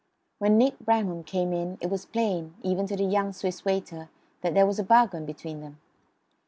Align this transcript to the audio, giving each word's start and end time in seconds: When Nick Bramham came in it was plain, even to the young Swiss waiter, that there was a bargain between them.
When 0.39 0.57
Nick 0.57 0.79
Bramham 0.79 1.23
came 1.23 1.53
in 1.53 1.77
it 1.79 1.91
was 1.91 2.07
plain, 2.07 2.55
even 2.63 2.87
to 2.87 2.95
the 2.95 3.03
young 3.03 3.33
Swiss 3.33 3.63
waiter, 3.63 4.09
that 4.41 4.55
there 4.55 4.65
was 4.65 4.79
a 4.79 4.83
bargain 4.83 5.27
between 5.27 5.59
them. 5.61 5.79